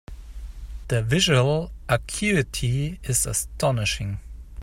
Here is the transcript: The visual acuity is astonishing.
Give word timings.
The 0.87 1.03
visual 1.03 1.69
acuity 1.87 2.99
is 3.03 3.27
astonishing. 3.27 4.17